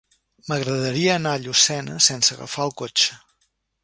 [0.51, 3.19] M'agradaria anar a Llucena sense agafar el cotxe.